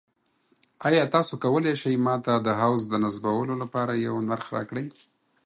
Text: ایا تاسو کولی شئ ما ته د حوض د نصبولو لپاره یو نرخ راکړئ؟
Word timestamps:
ایا 0.87 1.03
تاسو 1.13 1.33
کولی 1.43 1.73
شئ 1.81 1.95
ما 2.05 2.15
ته 2.25 2.33
د 2.45 2.47
حوض 2.59 2.81
د 2.87 2.93
نصبولو 3.03 3.53
لپاره 3.63 3.93
یو 4.05 4.15
نرخ 4.29 4.45
راکړئ؟ 4.55 4.85